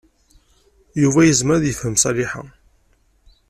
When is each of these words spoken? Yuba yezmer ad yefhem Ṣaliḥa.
Yuba 1.01 1.21
yezmer 1.23 1.53
ad 1.57 1.63
yefhem 1.67 1.95
Ṣaliḥa. 2.03 2.43